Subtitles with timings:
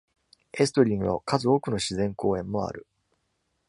[0.53, 2.87] エストリーには数多くの自然公園もある。